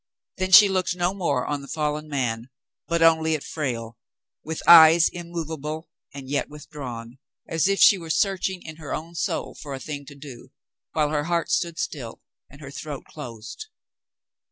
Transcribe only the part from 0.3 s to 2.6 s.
Then she looked no more on the fallen man,